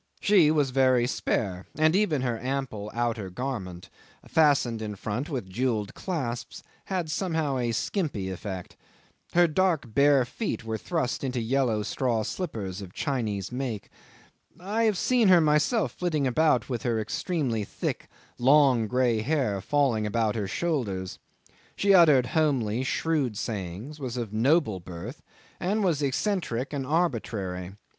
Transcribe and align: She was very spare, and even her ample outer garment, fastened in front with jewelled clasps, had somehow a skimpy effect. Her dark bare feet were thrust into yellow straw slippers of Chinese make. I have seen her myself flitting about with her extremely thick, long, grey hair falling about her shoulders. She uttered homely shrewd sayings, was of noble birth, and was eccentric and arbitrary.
She 0.19 0.49
was 0.49 0.71
very 0.71 1.05
spare, 1.05 1.67
and 1.77 1.95
even 1.95 2.23
her 2.23 2.39
ample 2.39 2.89
outer 2.91 3.29
garment, 3.29 3.91
fastened 4.27 4.81
in 4.81 4.95
front 4.95 5.29
with 5.29 5.47
jewelled 5.47 5.93
clasps, 5.93 6.63
had 6.85 7.11
somehow 7.11 7.57
a 7.59 7.71
skimpy 7.71 8.31
effect. 8.31 8.75
Her 9.33 9.45
dark 9.45 9.93
bare 9.93 10.25
feet 10.25 10.63
were 10.63 10.79
thrust 10.79 11.23
into 11.23 11.39
yellow 11.39 11.83
straw 11.83 12.23
slippers 12.23 12.81
of 12.81 12.93
Chinese 12.93 13.51
make. 13.51 13.89
I 14.59 14.85
have 14.85 14.97
seen 14.97 15.27
her 15.27 15.39
myself 15.39 15.91
flitting 15.91 16.25
about 16.25 16.67
with 16.67 16.81
her 16.81 16.99
extremely 16.99 17.63
thick, 17.63 18.07
long, 18.39 18.87
grey 18.87 19.21
hair 19.21 19.61
falling 19.61 20.07
about 20.07 20.33
her 20.33 20.47
shoulders. 20.47 21.19
She 21.75 21.93
uttered 21.93 22.25
homely 22.33 22.81
shrewd 22.83 23.37
sayings, 23.37 23.99
was 23.99 24.17
of 24.17 24.33
noble 24.33 24.79
birth, 24.79 25.21
and 25.59 25.83
was 25.83 26.01
eccentric 26.01 26.73
and 26.73 26.87
arbitrary. 26.87 27.73